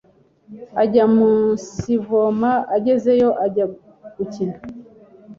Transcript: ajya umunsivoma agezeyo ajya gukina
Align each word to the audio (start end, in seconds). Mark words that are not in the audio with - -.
ajya 0.81 1.01
umunsivoma 1.09 2.51
agezeyo 2.75 3.29
ajya 3.45 3.65
gukina 4.15 4.57